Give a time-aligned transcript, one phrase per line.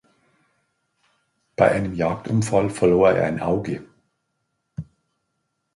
[1.55, 3.85] Bei einem Jagdunfall verlor er ein Auge.